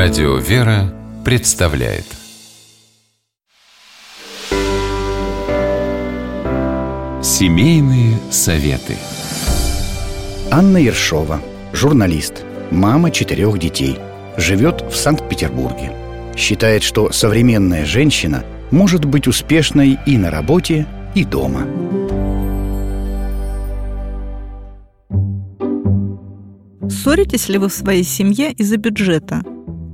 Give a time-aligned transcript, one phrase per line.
[0.00, 2.04] Радио «Вера» представляет
[7.20, 8.94] Семейные советы
[10.52, 11.40] Анна Ершова,
[11.72, 13.98] журналист, мама четырех детей,
[14.36, 15.90] живет в Санкт-Петербурге.
[16.36, 20.86] Считает, что современная женщина может быть успешной и на работе,
[21.16, 21.66] и дома.
[26.88, 29.42] Ссоритесь ли вы в своей семье из-за бюджета?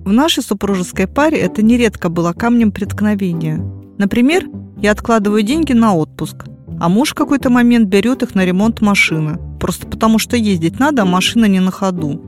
[0.05, 3.65] В нашей супружеской паре это нередко было камнем преткновения.
[3.97, 4.45] Например,
[4.77, 6.45] я откладываю деньги на отпуск,
[6.79, 11.03] а муж в какой-то момент берет их на ремонт машины, просто потому что ездить надо,
[11.03, 12.21] а машина не на ходу.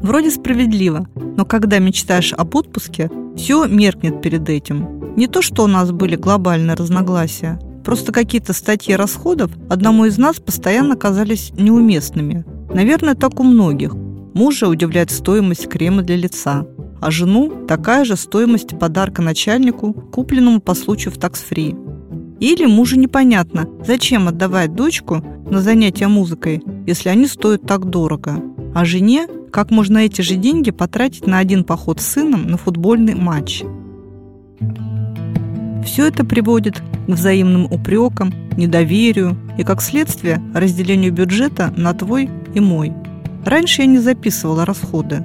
[0.00, 5.16] Вроде справедливо, но когда мечтаешь об отпуске, все меркнет перед этим.
[5.16, 10.38] Не то, что у нас были глобальные разногласия, просто какие-то статьи расходов одному из нас
[10.38, 12.44] постоянно казались неуместными.
[12.72, 13.94] Наверное, так у многих.
[14.34, 16.66] Мужа удивляет стоимость крема для лица,
[17.00, 21.76] а жену такая же стоимость подарка начальнику, купленному по случаю в такс-фри.
[22.40, 28.42] Или мужу непонятно, зачем отдавать дочку на занятия музыкой, если они стоят так дорого.
[28.74, 33.14] А жене, как можно эти же деньги потратить на один поход с сыном на футбольный
[33.14, 33.62] матч.
[35.84, 42.60] Все это приводит к взаимным упрекам, недоверию и, как следствие, разделению бюджета на твой и
[42.60, 42.92] мой–
[43.44, 45.22] Раньше я не записывала расходы.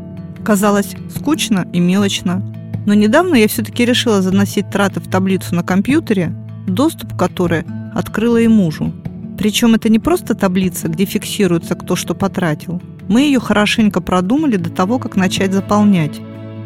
[0.49, 2.41] Казалось скучно и мелочно.
[2.87, 6.33] Но недавно я все-таки решила заносить траты в таблицу на компьютере,
[6.65, 8.91] доступ к которой открыла и мужу.
[9.37, 12.81] Причем это не просто таблица, где фиксируется кто что потратил.
[13.07, 16.19] Мы ее хорошенько продумали до того, как начать заполнять.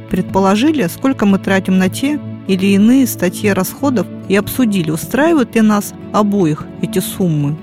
[0.10, 5.94] Предположили, сколько мы тратим на те или иные статьи расходов и обсудили, устраивают ли нас
[6.14, 7.58] обоих эти суммы.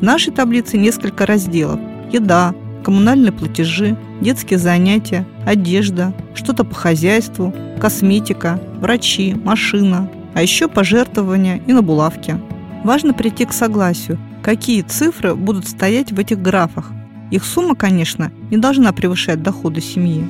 [0.00, 1.78] В нашей таблице несколько разделов.
[2.10, 11.62] Еда, коммунальные платежи, детские занятия, одежда, что-то по хозяйству, косметика, врачи, машина, а еще пожертвования
[11.66, 12.40] и на булавке.
[12.84, 16.90] Важно прийти к согласию, какие цифры будут стоять в этих графах.
[17.30, 20.24] Их сумма, конечно, не должна превышать доходы семьи.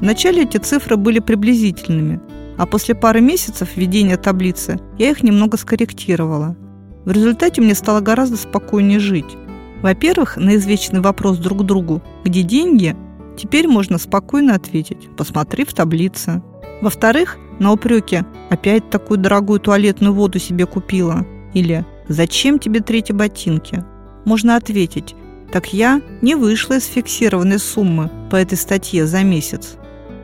[0.00, 2.20] Вначале эти цифры были приблизительными,
[2.58, 6.56] а после пары месяцев введения таблицы я их немного скорректировала.
[7.04, 9.36] В результате мне стало гораздо спокойнее жить.
[9.82, 12.96] Во-первых, на извечный вопрос друг другу «Где деньги?»
[13.36, 16.42] теперь можно спокойно ответить «Посмотри в таблице».
[16.80, 23.84] Во-вторых, на упреки «Опять такую дорогую туалетную воду себе купила» или «Зачем тебе третьи ботинки?»
[24.24, 25.14] можно ответить
[25.52, 29.76] «Так я не вышла из фиксированной суммы по этой статье за месяц».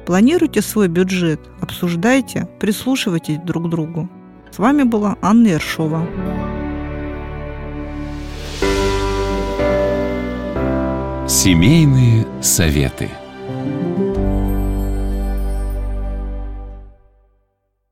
[0.07, 4.09] Планируйте свой бюджет, обсуждайте, прислушивайтесь друг к другу.
[4.51, 6.07] С вами была Анна Ершова.
[11.45, 13.11] Семейные советы.